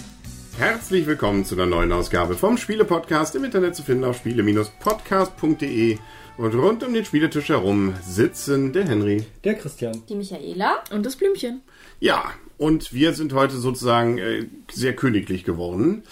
[0.59, 5.97] Herzlich willkommen zu einer neuen Ausgabe vom Spiele-Podcast im Internet zu finden auf spiele-podcast.de.
[6.37, 11.17] Und rund um den Spieletisch herum sitzen der Henry, der Christian, die Michaela und das
[11.17, 11.63] Blümchen.
[11.99, 16.03] Ja, und wir sind heute sozusagen äh, sehr königlich geworden.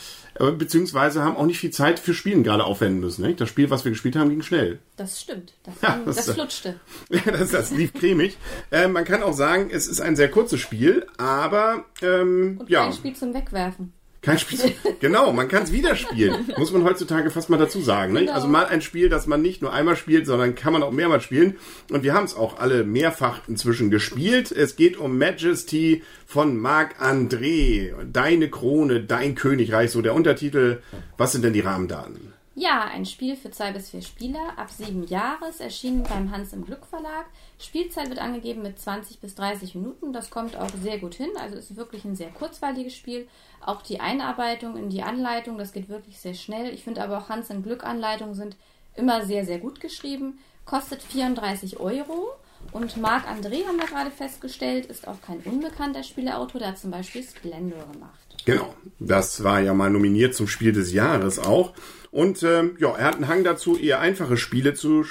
[0.42, 3.24] Äh, beziehungsweise haben auch nicht viel Zeit für Spielen gerade aufwenden müssen.
[3.24, 3.40] Nicht?
[3.40, 4.80] Das Spiel, was wir gespielt haben, ging schnell.
[4.96, 5.52] Das stimmt.
[5.62, 6.80] Das, ja, das, das flutschte.
[7.24, 8.36] das, das lief cremig.
[8.72, 12.86] äh, man kann auch sagen, es ist ein sehr kurzes Spiel, aber ähm, Und ja.
[12.86, 13.92] Ein Spiel zum Wegwerfen.
[14.22, 14.72] Kein Spiel.
[15.00, 16.46] genau, man kann es wieder spielen.
[16.56, 18.12] Muss man heutzutage fast mal dazu sagen.
[18.12, 18.20] Ne?
[18.20, 18.32] Genau.
[18.32, 21.24] Also mal ein Spiel, das man nicht nur einmal spielt, sondern kann man auch mehrmals
[21.24, 21.56] spielen.
[21.90, 24.52] Und wir haben es auch alle mehrfach inzwischen gespielt.
[24.52, 27.92] Es geht um Majesty von Marc André.
[28.04, 30.78] Deine Krone, dein Königreich, so der Untertitel.
[31.18, 32.31] Was sind denn die Rahmendaten?
[32.54, 36.66] Ja, ein Spiel für zwei bis vier Spieler ab sieben Jahres, erschienen beim Hans im
[36.66, 37.24] Glück Verlag.
[37.58, 40.12] Spielzeit wird angegeben mit 20 bis 30 Minuten.
[40.12, 41.30] Das kommt auch sehr gut hin.
[41.40, 43.26] Also ist wirklich ein sehr kurzweiliges Spiel.
[43.64, 46.74] Auch die Einarbeitung in die Anleitung, das geht wirklich sehr schnell.
[46.74, 48.56] Ich finde aber auch Hans im Glück Anleitungen sind
[48.96, 50.38] immer sehr, sehr gut geschrieben.
[50.66, 52.32] Kostet 34 Euro.
[52.70, 56.58] Und Marc André, haben wir gerade festgestellt, ist auch kein unbekannter Spieleautor.
[56.58, 58.31] Der hat zum Beispiel Splendor gemacht.
[58.44, 61.74] Genau, das war ja mal nominiert zum Spiel des Jahres auch.
[62.10, 65.04] Und ähm, ja, er hat einen Hang dazu, eher einfache Spiele zu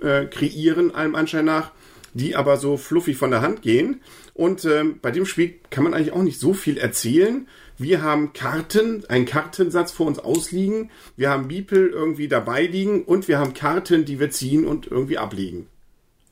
[0.00, 1.72] äh, kreieren, allem Anschein nach,
[2.14, 4.00] die aber so fluffig von der Hand gehen.
[4.34, 7.48] Und ähm, bei dem Spiel kann man eigentlich auch nicht so viel erzählen.
[7.78, 10.90] Wir haben Karten, einen Kartensatz vor uns ausliegen.
[11.16, 15.18] Wir haben Beeple irgendwie dabei liegen und wir haben Karten, die wir ziehen und irgendwie
[15.18, 15.66] ablegen.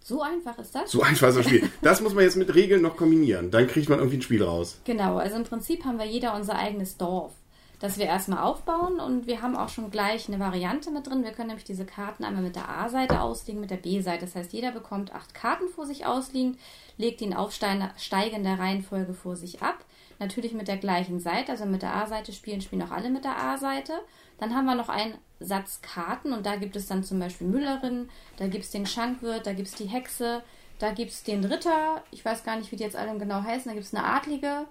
[0.06, 0.90] So einfach ist das?
[0.90, 1.70] So einfach ist das Spiel.
[1.80, 3.50] Das muss man jetzt mit Regeln noch kombinieren.
[3.50, 4.78] Dann kriegt man irgendwie ein Spiel raus.
[4.84, 7.32] Genau, also im Prinzip haben wir jeder unser eigenes Dorf,
[7.80, 11.24] das wir erstmal aufbauen und wir haben auch schon gleich eine Variante mit drin.
[11.24, 14.26] Wir können nämlich diese Karten einmal mit der A-Seite auslegen, mit der B-Seite.
[14.26, 16.58] Das heißt, jeder bekommt acht Karten vor sich ausliegend,
[16.98, 19.86] legt die in aufsteigender Reihenfolge vor sich ab.
[20.18, 23.36] Natürlich mit der gleichen Seite, also mit der A-Seite spielen, spielen auch alle mit der
[23.36, 23.92] A-Seite.
[24.38, 28.08] Dann haben wir noch einen Satz Karten und da gibt es dann zum Beispiel Müllerin,
[28.36, 30.42] da gibt es den Schankwirt, da gibt es die Hexe,
[30.78, 33.66] da gibt es den Ritter, ich weiß gar nicht, wie die jetzt alle genau heißen,
[33.66, 34.66] da gibt es eine Adlige.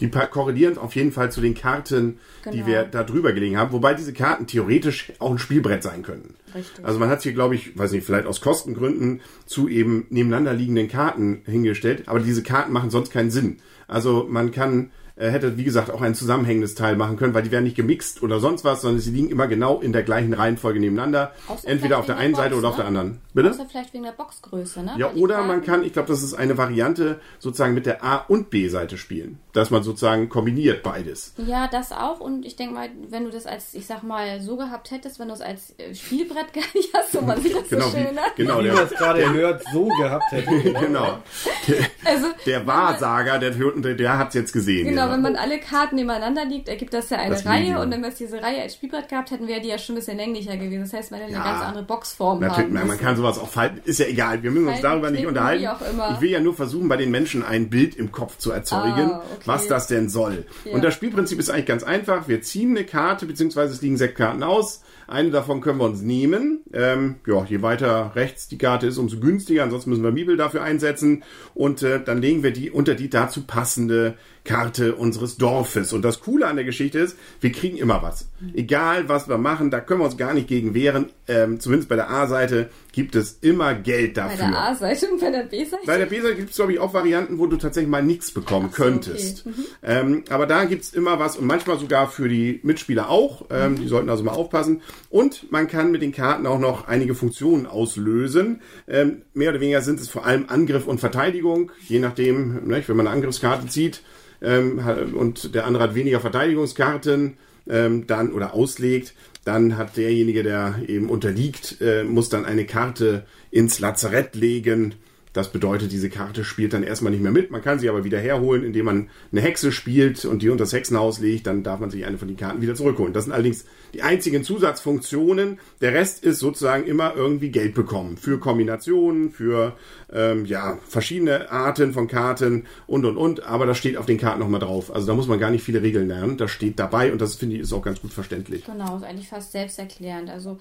[0.00, 2.56] Die korrelieren auf jeden Fall zu den Karten, genau.
[2.56, 6.34] die wir da drüber gelegen haben, wobei diese Karten theoretisch auch ein Spielbrett sein können.
[6.54, 6.84] Richtig.
[6.84, 10.88] Also man hat hier, glaube ich, weiß nicht, vielleicht aus Kostengründen zu eben nebeneinander liegenden
[10.88, 13.58] Karten hingestellt, aber diese Karten machen sonst keinen Sinn.
[13.88, 17.64] Also man kann hätte, wie gesagt, auch ein zusammenhängendes Teil machen können, weil die werden
[17.64, 21.32] nicht gemixt oder sonst was, sondern sie liegen immer genau in der gleichen Reihenfolge nebeneinander.
[21.48, 22.68] Außer Entweder auf der einen Box, Seite oder ne?
[22.68, 23.18] auf der anderen.
[23.34, 23.50] Bitte?
[23.50, 24.94] Außer vielleicht wegen der Boxgröße, ne?
[24.96, 28.50] Ja, oder man kann, ich glaube, das ist eine Variante, sozusagen mit der A- und
[28.50, 29.38] B-Seite spielen.
[29.58, 31.34] Dass man sozusagen kombiniert beides.
[31.36, 32.20] Ja, das auch.
[32.20, 35.26] Und ich denke mal, wenn du das als, ich sag mal, so gehabt hättest, wenn
[35.26, 38.06] du es als äh, Spielbrett gar nicht hast, so man sieht das genau, so schön,
[38.06, 40.50] wie, genau, Wie der, man es gerade hört, so gehabt hätte.
[40.80, 41.18] genau.
[41.66, 44.86] Der, Also, der Wahrsager, der, der, der hat es jetzt gesehen.
[44.88, 45.12] Genau, ja.
[45.12, 48.10] wenn man alle Karten nebeneinander liegt, ergibt das ja eine Das Reihe und wenn wir
[48.10, 50.82] diese Reihe als Spielbrett gehabt hätten, wäre die ja schon ein bisschen länglicher gewesen.
[50.82, 51.42] Das heißt, man hätte Ja.
[51.42, 53.80] eine ganz andere Boxform Natürlich, haben man, kann sowas auch falten.
[53.84, 54.40] Ist ja egal.
[54.42, 55.62] Wir müssen uns darüber nicht unterhalten.
[55.62, 56.12] wie auch immer.
[56.14, 59.22] Ich will ja nur versuchen, bei den Menschen ein Bild im Kopf zu erzeugen, Ah,
[59.34, 59.47] okay.
[59.48, 60.44] Was das denn soll.
[60.64, 60.72] Ja.
[60.72, 62.28] Und das Spielprinzip ist eigentlich ganz einfach.
[62.28, 64.82] Wir ziehen eine Karte, beziehungsweise es liegen sechs Karten aus.
[65.08, 66.60] Eine davon können wir uns nehmen.
[66.72, 69.62] Ähm, ja, je weiter rechts die Karte ist, umso günstiger.
[69.62, 71.24] Ansonsten müssen wir Bibel dafür einsetzen.
[71.54, 75.94] Und äh, dann legen wir die unter die dazu passende Karte unseres Dorfes.
[75.94, 78.28] Und das Coole an der Geschichte ist, wir kriegen immer was.
[78.54, 81.06] Egal, was wir machen, da können wir uns gar nicht gegen wehren.
[81.26, 84.48] Ähm, zumindest bei der A-Seite gibt es immer Geld Bei dafür.
[84.48, 85.82] der A-Seite und bei der B-Seite.
[85.86, 88.70] Bei der B-Seite gibt es, glaube ich, auch Varianten, wo du tatsächlich mal nichts bekommen
[88.72, 89.46] so, könntest.
[89.46, 89.56] okay.
[89.56, 89.64] Mhm.
[89.84, 93.46] Ähm, aber da gibt's immer was und manchmal sogar für die Mitspieler auch.
[93.50, 93.76] Ähm, Mhm.
[93.76, 94.82] Die sollten also mal aufpassen.
[95.10, 98.62] Und man kann mit den Karten auch noch einige Funktionen auslösen.
[98.88, 102.96] Ähm, mehr oder weniger sind es vor allem Angriff und Verteidigung, je nachdem, ne, wenn
[102.96, 104.02] man eine Angriffskarte zieht
[104.42, 104.80] ähm,
[105.14, 107.36] und der andere hat weniger Verteidigungskarten,
[107.68, 109.14] ähm, dann oder auslegt,
[109.48, 114.96] dann hat derjenige, der eben unterliegt, äh, muss dann eine Karte ins Lazarett legen.
[115.32, 117.50] Das bedeutet, diese Karte spielt dann erstmal nicht mehr mit.
[117.50, 120.72] Man kann sie aber wieder herholen, indem man eine Hexe spielt und die unter das
[120.72, 121.46] Hexenhaus legt.
[121.46, 123.12] Dann darf man sich eine von den Karten wieder zurückholen.
[123.12, 123.64] Das sind allerdings
[123.94, 125.58] die einzigen Zusatzfunktionen.
[125.80, 128.16] Der Rest ist sozusagen immer irgendwie Geld bekommen.
[128.16, 129.76] Für Kombinationen, für
[130.12, 133.44] ähm, ja, verschiedene Arten von Karten und und und.
[133.44, 134.94] Aber das steht auf den Karten nochmal drauf.
[134.94, 136.36] Also da muss man gar nicht viele Regeln lernen.
[136.36, 138.64] Das steht dabei und das finde ich ist auch ganz gut verständlich.
[138.64, 140.30] Genau, ist eigentlich fast selbsterklärend.
[140.30, 140.58] Also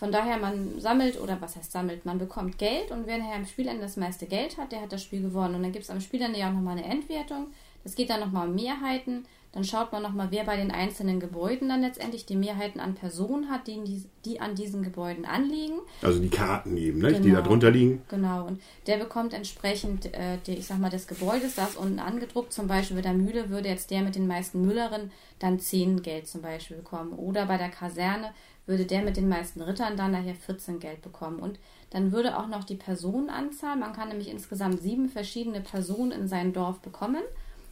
[0.00, 3.44] von daher, man sammelt, oder was heißt sammelt, man bekommt Geld und wer nachher am
[3.44, 5.56] Spielende das meiste Geld hat, der hat das Spiel gewonnen.
[5.56, 7.48] Und dann gibt es am Spielende ja auch nochmal eine Endwertung.
[7.84, 9.26] Das geht dann nochmal um Mehrheiten.
[9.52, 13.50] Dann schaut man nochmal, wer bei den einzelnen Gebäuden dann letztendlich die Mehrheiten an Personen
[13.50, 15.80] hat, die, die, die an diesen Gebäuden anliegen.
[16.02, 17.12] Also die Karten eben, ne?
[17.14, 17.36] die Genau.
[17.36, 18.02] da drunter liegen.
[18.08, 22.52] Genau, und der bekommt entsprechend, äh, die, ich sag mal, des Gebäudes, das unten angedruckt,
[22.52, 25.10] zum Beispiel bei der Mühle würde jetzt der mit den meisten Müllerinnen
[25.40, 27.12] dann 10 Geld zum Beispiel bekommen.
[27.12, 28.32] Oder bei der Kaserne
[28.66, 31.40] würde der mit den meisten Rittern dann nachher 14 Geld bekommen.
[31.40, 31.58] Und
[31.90, 36.52] dann würde auch noch die Personenanzahl, man kann nämlich insgesamt sieben verschiedene Personen in sein
[36.52, 37.22] Dorf bekommen,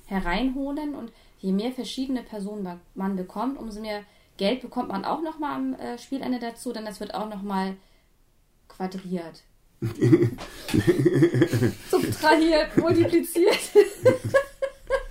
[0.06, 4.02] hereinholen und je mehr verschiedene Personen man bekommt, umso mehr
[4.36, 7.76] Geld bekommt man auch nochmal am äh, Spielende dazu, denn das wird auch nochmal
[8.68, 9.42] quadriert.
[11.90, 13.58] Subtrahiert, multipliziert,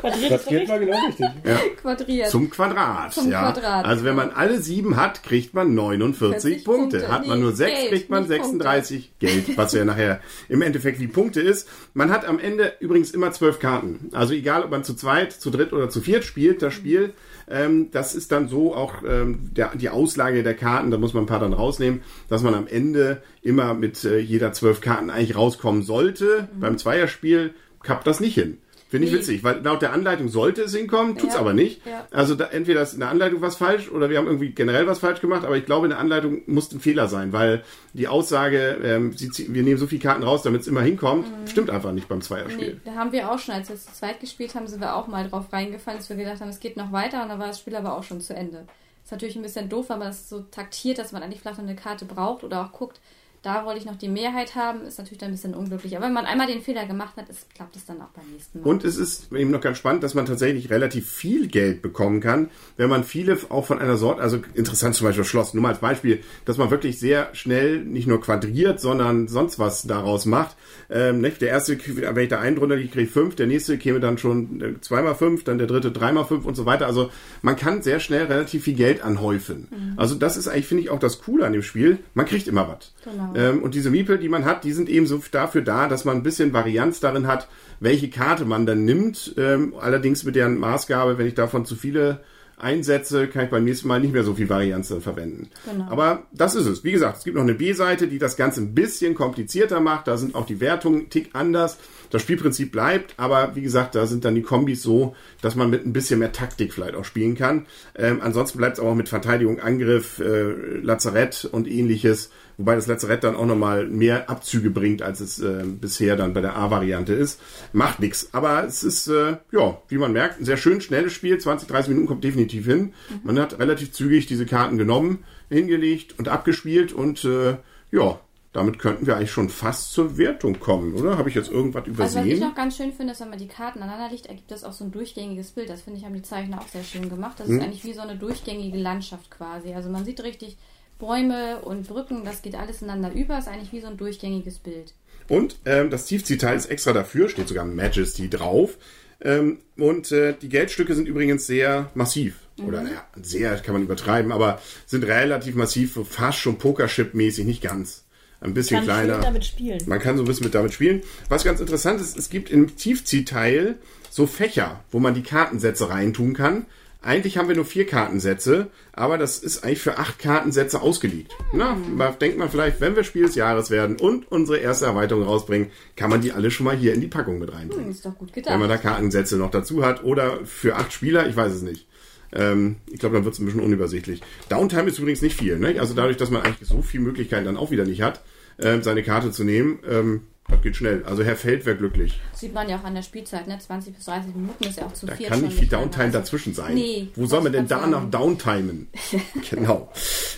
[0.02, 0.68] Das Quadriert richtig.
[0.68, 1.28] mal genau richtig.
[1.82, 2.30] quadriert.
[2.30, 3.14] Zum Quadrat.
[3.14, 3.52] Zum ja.
[3.52, 6.98] Quadrat, Also wenn man alle sieben hat, kriegt man 49 40 Punkte.
[6.98, 7.12] Punkte.
[7.12, 11.00] Hat man nur sechs, Geld, kriegt man nicht 36 Geld, was ja nachher im Endeffekt
[11.00, 11.68] wie Punkte ist.
[11.94, 14.10] Man hat am Ende übrigens immer zwölf Karten.
[14.14, 17.14] Also egal, ob man zu zweit, zu dritt oder zu viert spielt, das Spiel.
[17.50, 21.24] Ähm, das ist dann so auch ähm, der, die Auslage der Karten, da muss man
[21.24, 25.36] ein paar dann rausnehmen, dass man am Ende immer mit äh, jeder zwölf Karten eigentlich
[25.36, 26.50] rauskommen sollte.
[26.60, 28.58] Beim Zweierspiel klappt das nicht hin.
[28.90, 29.20] Finde ich Nee.
[29.20, 31.86] witzig, weil laut der Anleitung sollte es hinkommen, tut's Ja, aber nicht.
[31.86, 32.08] ja.
[32.12, 35.00] Also da, entweder ist in der Anleitung was falsch oder wir haben irgendwie generell was
[35.00, 37.64] falsch gemacht, aber ich glaube, in der Anleitung muss ein Fehler sein, weil
[37.94, 41.70] die Aussage, ähm, sie, wir nehmen so viele Karten raus, damit es immer hinkommt, stimmt
[41.70, 42.82] einfach nicht beim Nee, Zweierspiel.
[42.86, 45.28] da haben wir auch schon, als wir zu zweit gespielt haben, sind wir auch mal
[45.30, 47.76] drauf reingefallen, dass wir gedacht haben, es geht noch weiter und dann war das Spiel
[47.76, 48.68] aber auch schon zu Ende.
[49.04, 51.66] Ist natürlich ein bisschen doof, weil man das so taktiert, dass man eigentlich vielleicht noch
[51.66, 53.00] eine Karte braucht oder auch guckt,
[53.42, 55.96] da wollte ich noch die Mehrheit haben, ist natürlich dann ein bisschen unglücklich.
[55.96, 58.62] Aber wenn man einmal den Fehler gemacht hat, ist, klappt es dann auch beim nächsten
[58.62, 58.68] Mal.
[58.68, 62.50] Und es ist eben noch ganz spannend, dass man tatsächlich relativ viel Geld bekommen kann,
[62.76, 65.80] wenn man viele auch von einer Sorte, also interessant zum Beispiel Schloss, nur mal als
[65.80, 70.56] Beispiel, dass man wirklich sehr schnell nicht nur quadriert, sondern sonst was daraus macht.
[70.90, 71.42] Ähm, nicht?
[71.42, 74.18] Der erste, wenn ich da einen drunter liege, kriege ich fünf, der nächste käme dann
[74.18, 76.88] schon äh, zweimal fünf, dann der dritte dreimal fünf und so weiter.
[76.88, 77.12] Also
[77.42, 79.68] man kann sehr schnell relativ viel Geld anhäufen.
[79.98, 82.00] Also das ist eigentlich, finde ich, auch das Coole an dem Spiel.
[82.14, 82.94] Man kriegt immer was.
[83.04, 83.34] Genau.
[83.38, 86.18] Ähm, und diese Miepel, die man hat, die sind eben so dafür da, dass man
[86.18, 87.48] ein bisschen Varianz darin hat,
[87.80, 89.36] welche Karte man dann nimmt.
[89.38, 92.22] Ähm, allerdings mit deren Maßgabe, wenn ich davon zu viele
[92.58, 95.50] einsetze, kann ich beim nächsten Mal nicht mehr so viel Varianz verwenden.
[95.72, 95.86] Genau.
[95.92, 96.84] Aber das ist es.
[96.84, 100.08] Wie gesagt, es gibt noch eine B-Seite, die das Ganze ein bisschen komplizierter macht.
[100.08, 101.78] Da sind auch die Wertungen ein Tick anders.
[102.10, 105.86] Das Spielprinzip bleibt, aber wie gesagt, da sind dann die Kombis so, dass man mit
[105.86, 107.66] ein bisschen mehr Taktik vielleicht auch spielen kann.
[107.96, 110.52] Ähm, ansonsten bleibt es auch mit Verteidigung, Angriff, äh,
[110.82, 112.30] Lazarett und ähnliches.
[112.58, 116.42] Wobei das Lazarett dann auch nochmal mehr Abzüge bringt, als es äh, bisher dann bei
[116.42, 117.40] der A-Variante ist.
[117.72, 118.30] Macht nichts.
[118.32, 121.38] Aber es ist, äh, ja, wie man merkt, ein sehr schön schnelles Spiel.
[121.38, 122.94] 20, 30 Minuten kommt definitiv hin.
[123.24, 127.58] Man hat relativ zügig diese Karten genommen, hingelegt und abgespielt und äh,
[127.92, 128.20] ja,
[128.58, 131.18] damit könnten wir eigentlich schon fast zur Wertung kommen, oder?
[131.18, 132.40] Habe ich jetzt irgendwas Also was ich übersehen?
[132.42, 134.84] noch ganz schön finde, ist, wenn man die Karten aneinander legt, ergibt das auch so
[134.84, 135.70] ein durchgängiges Bild.
[135.70, 137.40] Das finde ich, haben die Zeichner auch sehr schön gemacht.
[137.40, 137.58] Das Hm.
[137.60, 139.74] ist eigentlich wie so eine durchgängige Landschaft quasi.
[139.74, 140.58] Also man sieht richtig
[141.00, 144.94] Bäume und Brücken, das geht alles ineinander über, ist eigentlich wie so ein durchgängiges Bild.
[145.30, 148.78] Und ähm, das Tiefziehteil ist extra dafür, steht sogar Majesty drauf.
[149.22, 152.40] Ähm, und äh, die Geldstücke sind übrigens sehr massiv.
[152.66, 158.04] Oder naja, sehr kann man übertreiben, aber sind relativ massiv, fast schon Pokerchip-mäßig, nicht ganz.
[158.40, 159.18] Ein bisschen Kann kleiner.
[159.20, 159.82] damit spielen.
[159.88, 161.02] Man kann so ein bisschen mit damit spielen.
[161.30, 163.76] Was ganz interessant ist, es gibt im Tiefziehteil
[164.10, 166.66] so Fächer, wo man die Kartensätze reintun kann.
[167.02, 171.32] Eigentlich haben wir nur vier Kartensätze, aber das ist eigentlich für acht Kartensätze ausgelegt.
[171.54, 175.24] Na, da denkt man vielleicht, wenn wir Spiel des Jahres werden und unsere erste Erweiterung
[175.24, 177.86] rausbringen, kann man die alle schon mal hier in die Packung mit reinbringen.
[177.86, 178.84] Hm, ist doch gut Wenn man gedacht.
[178.84, 181.88] da Kartensätze noch dazu hat oder für acht Spieler, ich weiß es nicht.
[182.34, 184.22] Ähm, ich glaube, dann wird es ein bisschen unübersichtlich.
[184.50, 185.58] Downtime ist übrigens nicht viel.
[185.60, 185.80] Ne?
[185.80, 188.22] Also dadurch, dass man eigentlich so viele Möglichkeiten dann auch wieder nicht hat,
[188.60, 191.04] ähm, seine Karte zu nehmen, ähm, das geht schnell.
[191.06, 192.20] Also Herr Feld wäre glücklich.
[192.34, 193.60] Sieht man ja auch an der Spielzeit, ne?
[193.60, 195.28] 20 bis 30 Minuten ist ja auch zu Da viel.
[195.28, 195.68] kann schon nicht viel.
[195.68, 196.74] Downtime Also- dazwischen sein.
[196.76, 198.12] Nee, Wo soll man denn da noch sagen.
[198.12, 198.88] downtimen?
[199.50, 199.92] genau.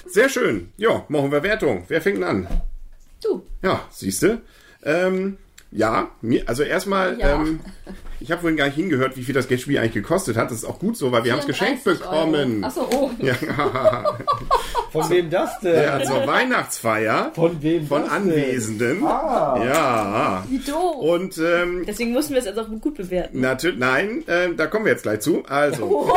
[0.08, 0.70] Sehr schön.
[0.78, 1.84] Ja, machen wir Wertung.
[1.88, 2.48] Wer fängt denn an?
[3.24, 4.42] Du, Ja, siehst du.
[4.84, 5.38] Ähm,
[5.72, 7.36] ja, mir, also erstmal, Ja.
[7.36, 7.60] ähm,
[8.22, 10.50] ich habe vorhin gar nicht hingehört, wie viel das Spiel eigentlich gekostet hat.
[10.52, 12.64] Das ist auch gut so, weil wir haben es geschenkt 34 bekommen.
[12.66, 13.10] Achso, oh.
[13.20, 13.34] Ja,
[14.92, 15.76] Von wem das denn?
[15.84, 18.12] ja, zur Weihnachtsfeier Von wem von denn?
[18.12, 19.02] Anwesenden.
[19.04, 20.44] Ja.
[20.50, 20.96] Wie doof.
[20.98, 23.40] Und ähm, Deswegen mussten wir es jetzt auch gut bewerten.
[23.40, 25.44] natürlich, nein, ähm, da kommen wir jetzt gleich zu.
[25.48, 25.86] Also,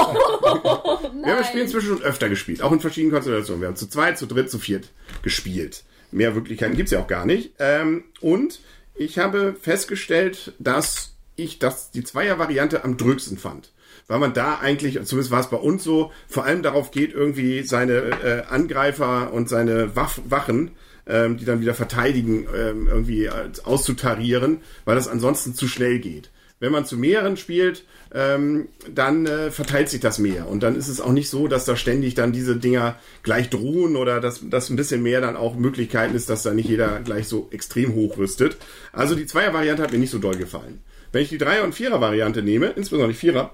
[0.55, 3.61] Oh, wir haben das Spiel inzwischen schon öfter gespielt, auch in verschiedenen Konstellationen.
[3.61, 4.89] Wir haben zu zweit, zu dritt, zu viert
[5.23, 5.85] gespielt.
[6.11, 7.53] Mehr Möglichkeiten gibt's ja auch gar nicht.
[7.59, 8.61] Ähm, und
[8.95, 13.73] ich habe festgestellt, dass ich das, die Zweier-Variante am drücksten fand.
[14.09, 17.63] Weil man da eigentlich, zumindest war es bei uns so, vor allem darauf geht, irgendwie
[17.63, 20.73] seine äh, Angreifer und seine Waff Wachen,
[21.07, 26.31] ähm, die dann wieder verteidigen, ähm, irgendwie äh, auszutarieren, weil das ansonsten zu schnell geht.
[26.63, 27.83] Wenn man zu mehreren spielt,
[28.15, 30.47] ähm, dann äh, verteilt sich das mehr.
[30.47, 33.97] Und dann ist es auch nicht so, dass da ständig dann diese Dinger gleich drohen
[33.97, 37.27] oder dass, dass ein bisschen mehr dann auch Möglichkeiten ist, dass da nicht jeder gleich
[37.27, 38.59] so extrem hochrüstet.
[38.93, 40.83] Also die Zweier-Variante hat mir nicht so doll gefallen.
[41.11, 43.51] Wenn ich die Dreier- und Vierer-Variante nehme, insbesondere die Vierer,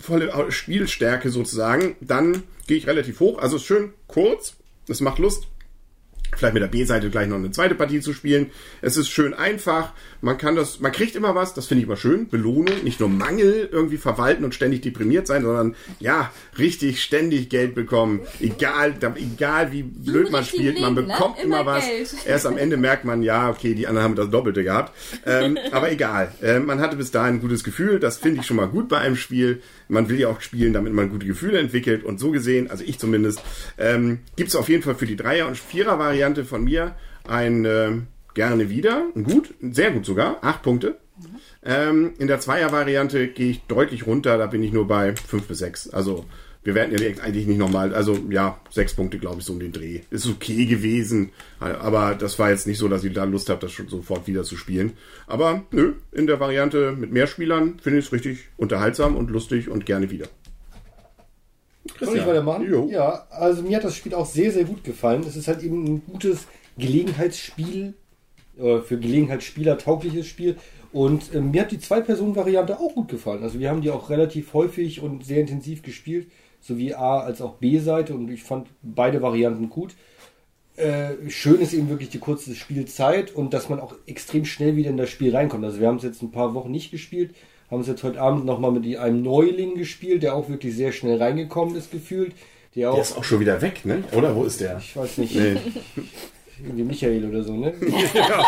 [0.00, 3.38] volle Spielstärke sozusagen, dann gehe ich relativ hoch.
[3.38, 4.56] Also ist schön kurz,
[4.88, 5.46] es macht Lust
[6.38, 8.50] vielleicht mit der B-Seite gleich noch eine zweite Partie zu spielen.
[8.80, 9.92] Es ist schön einfach.
[10.20, 12.28] Man kann das, man kriegt immer was, das finde ich immer schön.
[12.28, 17.74] Belohnung, nicht nur Mangel irgendwie verwalten und ständig deprimiert sein, sondern ja, richtig ständig Geld
[17.74, 18.20] bekommen.
[18.40, 21.44] Egal, egal wie blöd man spielt, Leben, man bekommt ne?
[21.44, 21.86] immer, immer was.
[21.86, 22.14] Geld.
[22.26, 24.92] Erst am Ende merkt man, ja, okay, die anderen haben das Doppelte gehabt.
[25.24, 26.32] Ähm, aber egal.
[26.42, 28.00] Äh, man hatte bis dahin ein gutes Gefühl.
[28.00, 29.62] Das finde ich schon mal gut bei einem Spiel.
[29.88, 32.04] Man will ja auch spielen, damit man gute Gefühle entwickelt.
[32.04, 33.40] Und so gesehen, also ich zumindest,
[33.78, 36.94] ähm, gibt es auf jeden Fall für die Dreier- und Vierer-Variante von mir
[37.26, 37.92] ein äh,
[38.34, 39.06] gerne wieder.
[39.14, 40.38] Gut, sehr gut sogar.
[40.42, 40.98] Acht Punkte.
[41.64, 44.38] Ähm, in der Zweier-Variante gehe ich deutlich runter.
[44.38, 45.90] Da bin ich nur bei fünf bis sechs.
[45.90, 46.24] Also
[46.68, 49.72] wir werden ja eigentlich nicht nochmal, also ja, sechs Punkte, glaube ich, so um den
[49.72, 50.00] Dreh.
[50.10, 51.30] Ist okay gewesen,
[51.60, 54.42] aber das war jetzt nicht so, dass ich da Lust habe, das schon sofort wieder
[54.42, 54.92] zu spielen.
[55.26, 59.68] Aber nö, in der Variante mit mehr Spielern finde ich es richtig unterhaltsam und lustig
[59.68, 60.26] und gerne wieder.
[62.00, 62.70] Soll ich weitermachen?
[62.70, 62.88] Jo.
[62.90, 65.22] Ja, also mir hat das Spiel auch sehr, sehr gut gefallen.
[65.26, 67.94] Es ist halt eben ein gutes Gelegenheitsspiel,
[68.58, 70.56] äh, für Gelegenheitsspieler taugliches Spiel.
[70.92, 73.42] Und äh, mir hat die Zwei-Personen-Variante auch gut gefallen.
[73.42, 76.28] Also wir haben die auch relativ häufig und sehr intensiv gespielt
[76.60, 79.94] sowie A- als auch B-Seite und ich fand beide Varianten gut.
[80.76, 84.90] Äh, schön ist eben wirklich die kurze Spielzeit und dass man auch extrem schnell wieder
[84.90, 85.64] in das Spiel reinkommt.
[85.64, 87.34] Also wir haben es jetzt ein paar Wochen nicht gespielt,
[87.70, 91.20] haben es jetzt heute Abend nochmal mit einem Neuling gespielt, der auch wirklich sehr schnell
[91.20, 92.34] reingekommen ist, gefühlt.
[92.74, 94.04] Der, auch, der ist auch schon wieder weg, ne?
[94.12, 94.78] Oder wo ist der?
[94.78, 95.34] Ich weiß nicht.
[95.34, 95.56] Nee.
[96.62, 97.72] Irgendwie Michael oder so, ne?
[98.14, 98.44] ja.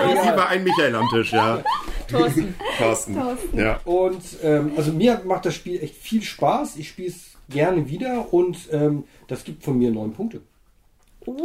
[0.00, 1.62] Irgendwie war ein Michael am Tisch, ja.
[2.08, 2.54] Thorsten.
[2.78, 3.14] Thorsten.
[3.14, 3.58] Thorsten.
[3.58, 3.80] Ja.
[3.84, 6.76] Und ähm, also mir macht das Spiel echt viel Spaß.
[6.76, 10.40] Ich spiele es gerne wieder und ähm, das gibt von mir neun Punkte.
[11.26, 11.36] Uh.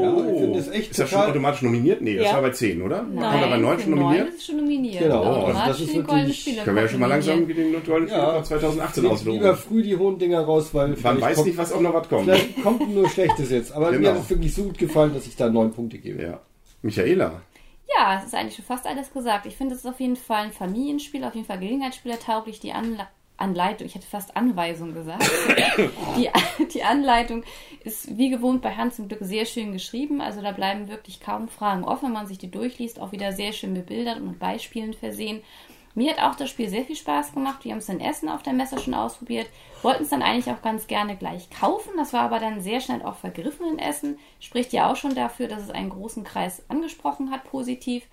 [0.00, 2.00] Ja, ich finde es echt Ist das schon automatisch nominiert?
[2.00, 2.34] Nee, das ja.
[2.34, 3.02] war bei 10, oder?
[3.02, 4.26] Nein, Kommt aber 9 schon nominiert?
[4.26, 5.02] 9 ist schon nominiert.
[5.02, 6.64] Genau, also das ist wirklich...
[6.64, 9.40] Können wir ja schon mal langsam den Golden ja, 2018 ausloben.
[9.40, 10.96] Lieber früh die hohen Dinger raus, weil...
[11.02, 12.24] Man weiß kommt, nicht, was auch noch was kommt.
[12.24, 13.72] Vielleicht kommt nur Schlechtes jetzt.
[13.72, 14.00] Aber genau.
[14.00, 16.22] mir hat es wirklich so gut gefallen, dass ich da 9 Punkte gebe.
[16.22, 16.40] Ja.
[16.82, 17.40] Michaela?
[17.96, 19.46] Ja, es ist eigentlich schon fast alles gesagt.
[19.46, 22.60] Ich finde, es ist auf jeden Fall ein Familienspiel, auf jeden Fall Gelegenheitsspieler tauglich.
[22.60, 25.28] Die Anla Anleitung, ich hätte fast Anweisung gesagt.
[26.16, 26.30] die,
[26.72, 27.44] die Anleitung
[27.84, 30.20] ist wie gewohnt bei Hans im Glück sehr schön geschrieben.
[30.20, 33.00] Also da bleiben wirklich kaum Fragen offen, wenn man sich die durchliest.
[33.00, 35.42] Auch wieder sehr schön bebildert und mit Beispielen versehen.
[35.96, 37.64] Mir hat auch das Spiel sehr viel Spaß gemacht.
[37.64, 39.48] Wir haben es in Essen auf der Messe schon ausprobiert.
[39.80, 41.92] Wollten es dann eigentlich auch ganz gerne gleich kaufen.
[41.96, 44.18] Das war aber dann sehr schnell auch vergriffen in Essen.
[44.38, 48.04] Spricht ja auch schon dafür, dass es einen großen Kreis angesprochen hat, positiv.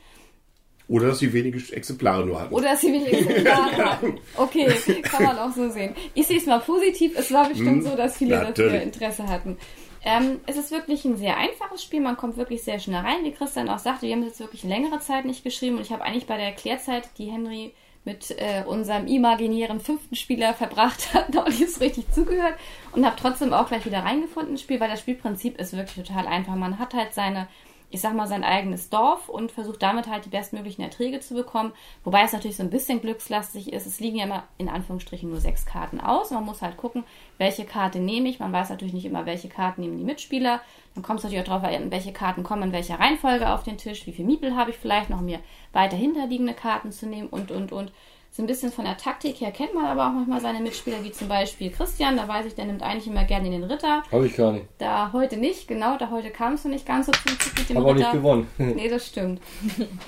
[0.93, 2.53] Oder dass sie wenige Exemplare nur hatten.
[2.53, 4.19] Oder dass sie wenige Exemplare hatten.
[4.37, 4.67] Okay,
[5.01, 5.95] kann man auch so sehen.
[6.13, 7.17] Ich sehe es mal positiv.
[7.17, 8.73] Es war bestimmt hm, so, dass viele Natürlich.
[8.73, 9.57] dafür Interesse hatten.
[10.05, 11.99] Ähm, es ist wirklich ein sehr einfaches Spiel.
[11.99, 13.23] Man kommt wirklich sehr schnell rein.
[13.23, 15.77] Wie Christian auch sagte, wir haben es jetzt wirklich längere Zeit nicht geschrieben.
[15.77, 17.73] Und ich habe eigentlich bei der Erklärzeit, die Henry
[18.05, 22.53] mit äh, unserem imaginären fünften Spieler verbracht hat, noch nicht so richtig zugehört
[22.91, 26.27] und habe trotzdem auch gleich wieder reingefunden ins Spiel, weil das Spielprinzip ist wirklich total
[26.27, 26.53] einfach.
[26.53, 27.47] Man hat halt seine
[27.93, 31.73] ich sag mal, sein eigenes Dorf und versucht damit halt die bestmöglichen Erträge zu bekommen.
[32.03, 33.85] Wobei es natürlich so ein bisschen glückslastig ist.
[33.85, 36.31] Es liegen ja immer in Anführungsstrichen nur sechs Karten aus.
[36.31, 37.03] Man muss halt gucken,
[37.37, 38.39] welche Karte nehme ich.
[38.39, 40.59] Man weiß natürlich nicht immer, welche Karten nehmen die Mitspieler.
[40.95, 43.77] Dann kommt es natürlich auch darauf an, welche Karten kommen in welcher Reihenfolge auf den
[43.77, 45.39] Tisch, wie viel Miepel habe ich vielleicht noch, um mir
[45.71, 47.91] weiter hinterliegende Karten zu nehmen und, und, und.
[48.35, 51.11] So ein bisschen von der Taktik her kennt man aber auch manchmal seine Mitspieler, wie
[51.11, 52.17] zum Beispiel Christian.
[52.17, 54.01] Da weiß ich, der nimmt eigentlich immer gerne den Ritter.
[54.11, 54.65] Habe ich gar nicht.
[54.79, 55.97] Da heute nicht, genau.
[55.97, 57.91] Da heute kamst du nicht ganz so zum Zug mit dem Hab Ritter.
[57.91, 58.47] Auch nicht gewonnen.
[58.57, 59.39] nee, das stimmt.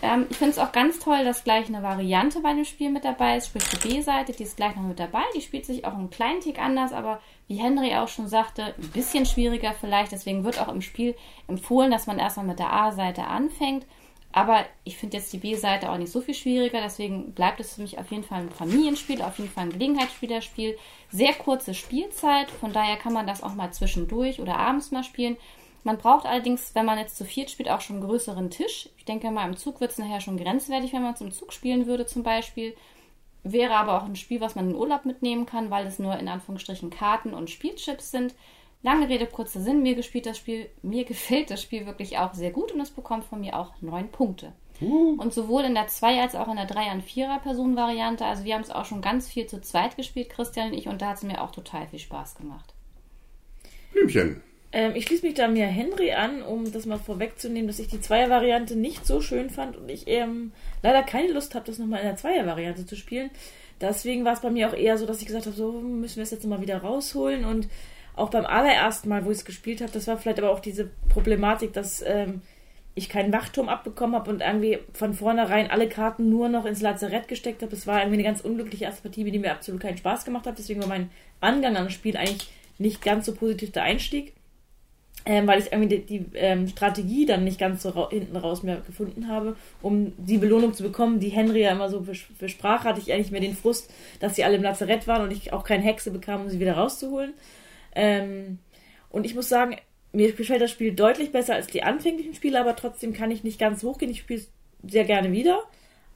[0.01, 3.05] ähm, ich finde es auch ganz toll, dass gleich eine Variante bei dem Spiel mit
[3.05, 3.49] dabei ist.
[3.49, 5.21] Sprich die B-Seite, die ist gleich noch mit dabei.
[5.35, 8.89] Die spielt sich auch einen kleinen Tick anders, aber wie Henry auch schon sagte, ein
[8.91, 10.11] bisschen schwieriger vielleicht.
[10.11, 11.13] Deswegen wird auch im Spiel
[11.47, 13.85] empfohlen, dass man erstmal mit der A-Seite anfängt
[14.35, 17.81] aber ich finde jetzt die B-Seite auch nicht so viel schwieriger, deswegen bleibt es für
[17.81, 20.77] mich auf jeden Fall ein Familienspiel, auf jeden Fall ein Gelegenheitsspielerspiel.
[21.09, 25.37] Sehr kurze Spielzeit, von daher kann man das auch mal zwischendurch oder abends mal spielen.
[25.85, 28.89] Man braucht allerdings, wenn man jetzt zu viert spielt, auch schon einen größeren Tisch.
[28.97, 31.53] Ich denke mal, im Zug wird es nachher schon grenzwertig, wenn man es im Zug
[31.53, 32.75] spielen würde zum Beispiel.
[33.43, 36.27] Wäre aber auch ein Spiel, was man in Urlaub mitnehmen kann, weil es nur in
[36.27, 38.35] Anführungsstrichen Karten und Spielchips sind.
[38.85, 42.51] Lange Rede, kurzer Sinn, mir gespielt das Spiel, mir gefällt das Spiel wirklich auch sehr
[42.51, 44.53] gut und es bekommt von mir auch neun Punkte.
[44.79, 45.15] Uh.
[45.17, 48.43] Und sowohl in der 2 als auch in der 3 an 4er Personen Variante, also
[48.43, 51.09] wir haben es auch schon ganz viel zu zweit gespielt, Christian und ich, und da
[51.09, 52.75] hat es mir auch total viel Spaß gemacht.
[53.91, 54.43] Blümchen.
[54.71, 58.01] Ähm, ich schließe mich da mir Henry an, um das mal vorwegzunehmen, dass ich die
[58.01, 60.51] Zweier-Variante nicht so schön fand und ich ähm,
[60.83, 63.31] leider keine Lust habe, das nochmal in der Zweier-Variante zu spielen.
[63.81, 66.23] Deswegen war es bei mir auch eher so, dass ich gesagt habe, so müssen wir
[66.23, 67.67] es jetzt mal wieder rausholen und
[68.15, 70.89] auch beim allerersten Mal, wo ich es gespielt habe, das war vielleicht aber auch diese
[71.09, 72.41] Problematik, dass ähm,
[72.93, 77.27] ich keinen Wachturm abbekommen habe und irgendwie von vornherein alle Karten nur noch ins Lazarett
[77.27, 77.75] gesteckt habe.
[77.75, 80.57] Es war irgendwie eine ganz unglückliche erste Partie, die mir absolut keinen Spaß gemacht hat.
[80.57, 81.09] Deswegen war mein
[81.41, 84.33] Angang am Spiel eigentlich nicht ganz so positiv der Einstieg
[85.25, 88.61] ähm, weil ich irgendwie die, die ähm, Strategie dann nicht ganz so ra hinten raus
[88.61, 92.05] mehr gefunden habe, um die Belohnung zu bekommen, die Henry ja immer so
[92.37, 95.51] versprach, hatte ich eigentlich mehr den Frust, dass sie alle im Lazarett waren und ich
[95.51, 97.33] auch keine Hexe bekam, um sie wieder rauszuholen.
[97.95, 98.59] Ähm,
[99.09, 99.77] und ich muss sagen,
[100.11, 103.59] mir gefällt das Spiel deutlich besser als die anfänglichen Spiele, aber trotzdem kann ich nicht
[103.59, 104.11] ganz hochgehen.
[104.11, 104.49] Ich spiele es
[104.87, 105.63] sehr gerne wieder,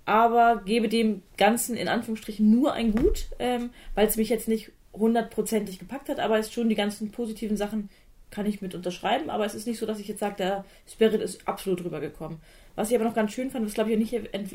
[0.06, 4.72] aber gebe dem Ganzen in Anführungsstrichen nur ein Gut, ähm, weil es mich jetzt nicht
[4.94, 7.90] hundertprozentig gepackt hat, aber es schon die ganzen positiven Sachen
[8.32, 11.22] kann ich mit unterschreiben, aber es ist nicht so, dass ich jetzt sage, der Spirit
[11.22, 12.40] ist absolut rübergekommen.
[12.80, 14.48] Was ich aber noch ganz schön fand, was glaube ich auch nicht, äh,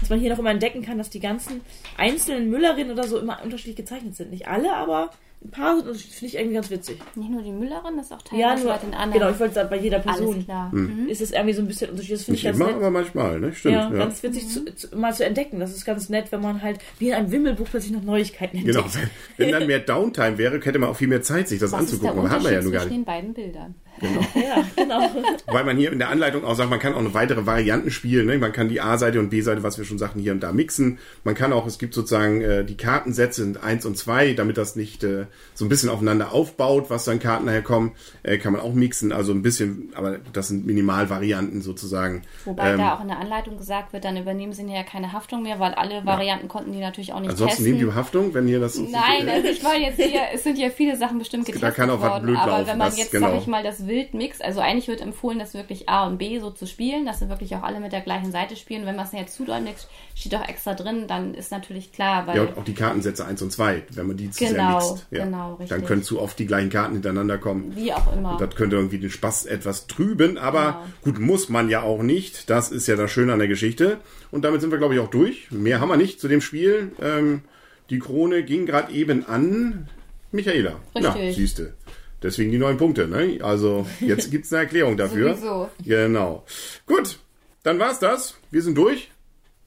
[0.00, 1.62] dass man hier noch immer entdecken kann, dass die ganzen
[1.96, 4.32] einzelnen Müllerinnen oder so immer unterschiedlich gezeichnet sind.
[4.32, 6.98] Nicht alle, aber ein paar finde ich irgendwie ganz witzig.
[7.14, 9.12] Nicht nur die Müllerin, das ist auch teilweise ja, nur, bei den anderen.
[9.12, 11.08] Genau, ich wollte sagen, bei jeder Person mhm.
[11.08, 12.18] ist es irgendwie so ein bisschen unterschiedlich.
[12.18, 12.76] Das finde ich ganz immer, nett.
[12.76, 13.54] aber manchmal, ne?
[13.54, 13.74] Stimmt.
[13.74, 13.96] Ja, ja.
[13.96, 14.48] ganz witzig mhm.
[14.48, 15.58] zu, zu, mal zu entdecken.
[15.58, 18.76] Das ist ganz nett, wenn man halt wie in einem Wimmelbuch plötzlich noch Neuigkeiten entdeckt.
[18.76, 21.72] Genau, wenn, wenn dann mehr Downtime wäre, hätte man auch viel mehr Zeit, sich das
[21.72, 22.18] Was anzugucken.
[22.18, 22.94] aber hat man ja nur gar nicht.
[22.94, 23.74] den beiden Bildern.
[24.00, 24.20] Genau.
[24.34, 25.10] ja, genau.
[25.46, 28.26] Weil man hier in der Anleitung auch sagt, man kann auch eine weitere Varianten spielen.
[28.26, 28.38] Ne?
[28.38, 30.98] Man kann die A-Seite und B-Seite, was wir schon sagten, hier und da mixen.
[31.22, 34.76] Man kann auch, es gibt sozusagen äh, die Kartensätze sind eins und zwei, damit das
[34.76, 38.60] nicht äh, so ein bisschen aufeinander aufbaut, was dann Karten nachher kommen, äh, kann man
[38.60, 39.12] auch mixen.
[39.12, 42.22] Also ein bisschen, aber das sind Minimalvarianten sozusagen.
[42.44, 45.42] Wobei ähm, da auch in der Anleitung gesagt wird, dann übernehmen sie ja keine Haftung
[45.42, 46.52] mehr, weil alle Varianten ja.
[46.52, 47.78] konnten die natürlich auch nicht Ansonsten testen.
[47.78, 48.78] nehmen die Haftung, wenn hier das...
[48.78, 51.90] Nein, also ich meine jetzt hier, es sind ja viele Sachen bestimmt getestet Da kann
[51.90, 52.66] auch was blöd aber laufen.
[52.66, 53.30] wenn man das, jetzt, genau.
[53.30, 56.38] sag ich mal, das wild mixt, also eigentlich wird empfohlen, das wirklich A und B
[56.38, 58.86] so zu spielen, dass sie wirklich auch alle mit der gleichen Seite spielen.
[58.86, 62.26] Wenn man es jetzt zu doll mixt, steht auch extra drin, dann ist natürlich klar,
[62.26, 62.36] weil...
[62.36, 65.06] Ja, und auch die Kartensätze 1 und 2, wenn man die zu genau, sehr mixt.
[65.10, 65.24] Ja.
[65.24, 65.68] Genau, richtig.
[65.68, 67.74] Dann können zu oft die gleichen Karten hintereinander kommen.
[67.76, 68.32] Wie auch immer.
[68.32, 70.84] Und das könnte irgendwie den Spaß etwas trüben, aber genau.
[71.02, 72.50] gut, muss man ja auch nicht.
[72.50, 73.98] Das ist ja das Schöne an der Geschichte.
[74.30, 75.50] Und damit sind wir, glaube ich, auch durch.
[75.50, 76.92] Mehr haben wir nicht zu dem Spiel.
[77.00, 77.42] Ähm,
[77.90, 79.88] die Krone ging gerade eben an
[80.32, 80.80] Michaela.
[80.94, 81.14] Richtig.
[81.14, 81.74] Ja, siehste.
[82.24, 83.06] Deswegen die neun Punkte.
[83.06, 83.38] Ne?
[83.42, 85.34] Also jetzt gibt es eine Erklärung dafür.
[85.34, 85.70] Sowieso.
[85.84, 86.42] Genau.
[86.86, 87.18] Gut,
[87.62, 88.36] dann war's das.
[88.50, 89.10] Wir sind durch.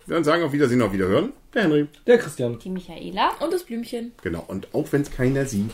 [0.05, 1.33] Wir werden sagen auf Wiedersehen, auf Wiederhören.
[1.53, 1.87] Der Henry.
[2.07, 2.57] Der Christian.
[2.57, 3.29] Die Michaela.
[3.41, 4.13] Und das Blümchen.
[4.23, 4.43] Genau.
[4.47, 5.71] Und auch wenn es keiner sieht.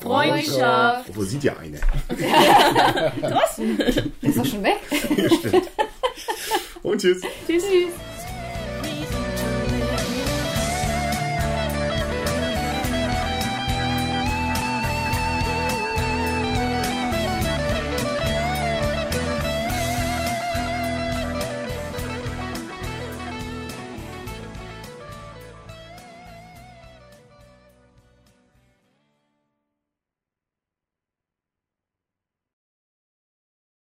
[0.00, 1.14] Freundschaft.
[1.14, 1.78] Wo sieht ja eine?
[3.20, 3.78] Draußen.
[4.22, 4.78] Ist doch schon weg.
[5.16, 5.70] Ja, stimmt.
[6.82, 7.20] Und tschüss.
[7.46, 7.62] Tschüss.
[7.62, 8.09] tschüss.